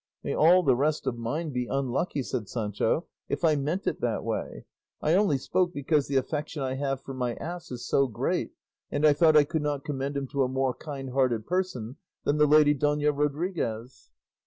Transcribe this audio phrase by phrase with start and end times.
[0.23, 4.23] "May all the rest of mine be unlucky," said Sancho, "if I meant it that
[4.23, 4.65] way;
[4.99, 8.49] I only spoke because the affection I have for my ass is so great,
[8.89, 12.37] and I thought I could not commend him to a more kind hearted person than
[12.37, 14.09] the lady Dona Rodriguez."